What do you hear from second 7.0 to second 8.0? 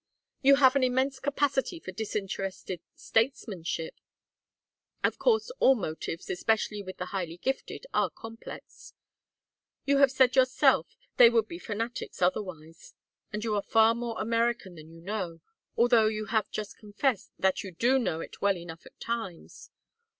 highly gifted,